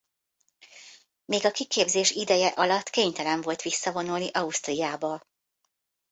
Még 1.25 1.45
a 1.45 1.51
kiképzés 1.51 2.11
ideje 2.11 2.47
alatt 2.47 2.89
kénytelen 2.89 3.41
volt 3.41 3.61
visszavonulni 3.61 4.29
Ausztriába. 4.31 5.21